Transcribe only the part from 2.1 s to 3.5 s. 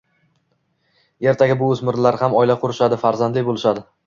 ham oila qurishadi, farzandli